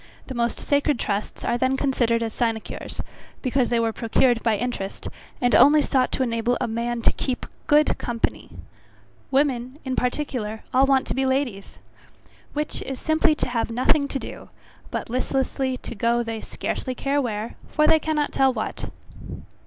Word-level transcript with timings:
The 0.25 0.33
most 0.33 0.57
sacred 0.59 0.97
trusts 0.97 1.45
are 1.45 1.59
then 1.59 1.77
considered 1.77 2.23
as 2.23 2.33
sinecures, 2.33 3.03
because 3.43 3.69
they 3.69 3.79
were 3.79 3.93
procured 3.93 4.41
by 4.41 4.57
interest, 4.57 5.07
and 5.39 5.53
only 5.53 5.79
sought 5.83 6.11
to 6.13 6.23
enable 6.23 6.57
a 6.59 6.67
man 6.67 7.03
to 7.03 7.11
keep 7.11 7.45
GOOD 7.67 7.95
COMPANY. 7.99 8.49
Women, 9.29 9.77
in 9.85 9.95
particular, 9.95 10.63
all 10.73 10.87
want 10.87 11.05
to 11.05 11.13
be 11.13 11.23
ladies. 11.27 11.77
Which 12.53 12.81
is 12.81 12.99
simply 12.99 13.35
to 13.35 13.49
have 13.49 13.69
nothing 13.69 14.07
to 14.07 14.17
do, 14.17 14.49
but 14.89 15.07
listlessly 15.07 15.77
to 15.77 15.93
go 15.93 16.23
they 16.23 16.41
scarcely 16.41 16.95
care 16.95 17.21
where, 17.21 17.53
for 17.69 17.85
they 17.85 17.99
cannot 17.99 18.31
tell 18.31 18.51
what. 18.51 18.85